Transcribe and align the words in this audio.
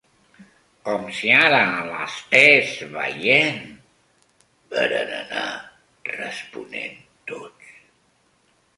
Com 0.85 1.03
si 1.17 1.29
ara 1.39 1.59
l'estès 1.89 2.73
veient…- 2.97 4.41
varen 4.75 5.15
anar 5.21 5.47
responent 6.19 7.01
tots. 7.35 7.75